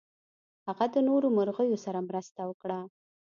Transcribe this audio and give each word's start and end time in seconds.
هغه 0.67 0.85
د 0.93 0.95
نورو 1.09 1.27
مرغیو 1.37 1.81
سره 1.85 1.99
مرسته 2.09 2.41
وکړه. 2.45 2.79